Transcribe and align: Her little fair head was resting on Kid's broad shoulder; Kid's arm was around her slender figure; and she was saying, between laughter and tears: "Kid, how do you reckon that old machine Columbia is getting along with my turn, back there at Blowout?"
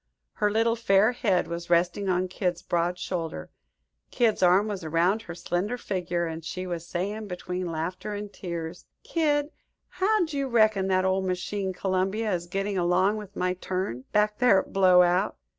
Her 0.33 0.49
little 0.49 0.75
fair 0.75 1.11
head 1.11 1.47
was 1.47 1.69
resting 1.69 2.09
on 2.09 2.27
Kid's 2.27 2.63
broad 2.63 2.97
shoulder; 2.97 3.51
Kid's 4.09 4.41
arm 4.41 4.67
was 4.67 4.83
around 4.83 5.21
her 5.21 5.35
slender 5.35 5.77
figure; 5.77 6.25
and 6.25 6.43
she 6.43 6.65
was 6.65 6.87
saying, 6.87 7.27
between 7.27 7.67
laughter 7.71 8.15
and 8.15 8.33
tears: 8.33 8.87
"Kid, 9.03 9.51
how 9.89 10.25
do 10.25 10.39
you 10.39 10.47
reckon 10.47 10.87
that 10.87 11.05
old 11.05 11.25
machine 11.25 11.71
Columbia 11.71 12.33
is 12.33 12.47
getting 12.47 12.79
along 12.79 13.17
with 13.17 13.35
my 13.35 13.53
turn, 13.53 14.05
back 14.11 14.39
there 14.39 14.61
at 14.61 14.73
Blowout?" 14.73 15.37